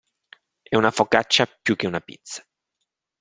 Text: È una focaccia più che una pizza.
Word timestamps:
È 0.63 0.75
una 0.75 0.89
focaccia 0.89 1.45
più 1.61 1.75
che 1.75 1.85
una 1.85 1.99
pizza. 1.99 2.43